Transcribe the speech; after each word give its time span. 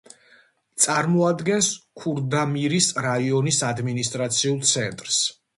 წარმოადგენს 0.85 1.69
ქურდამირის 2.05 2.89
რაიონის 3.07 3.63
ადმინისტრაციულ 3.71 4.61
ცენტრს. 4.73 5.25